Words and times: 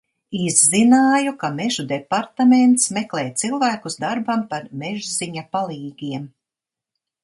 Izzināju, 0.43 1.33
ka 1.43 1.51
Mežu 1.57 1.85
departaments 1.91 2.89
meklē 2.97 3.27
cilvēkus 3.45 4.01
darbam 4.07 4.45
par 4.55 4.69
mežziņa 4.85 5.49
palīgiem. 5.57 6.31